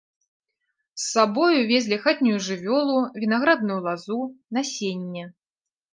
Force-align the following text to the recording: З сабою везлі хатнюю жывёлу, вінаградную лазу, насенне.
З 1.01 1.01
сабою 1.13 1.59
везлі 1.73 1.99
хатнюю 2.05 2.39
жывёлу, 2.47 2.97
вінаградную 3.25 3.77
лазу, 3.89 4.19
насенне. 4.59 5.23